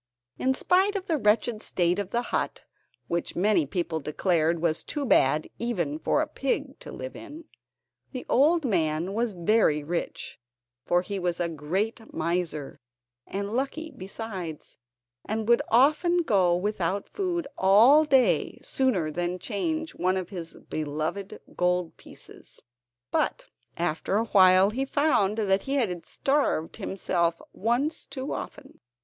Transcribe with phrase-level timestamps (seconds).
[0.39, 2.61] In spite of the wretched state of the hut,
[3.07, 7.43] which many people declared was too bad even for a pig to live in,
[8.11, 10.39] the old man was very rich,
[10.83, 12.79] for he was a great miser,
[13.27, 14.79] and lucky besides,
[15.25, 21.39] and would often go without food all day sooner than change one of his beloved
[21.55, 22.59] gold pieces.
[23.11, 23.45] But
[23.77, 28.79] after a while he found that he had starved himself once too often.